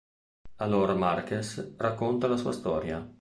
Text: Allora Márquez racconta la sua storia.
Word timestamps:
Allora 0.55 0.95
Márquez 0.95 1.75
racconta 1.77 2.25
la 2.27 2.35
sua 2.35 2.53
storia. 2.53 3.07